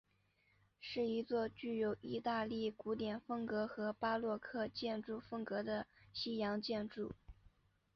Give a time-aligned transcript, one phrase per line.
[0.79, 7.11] 是一座具有意大利古典风格和巴洛克建筑风格的西洋建筑。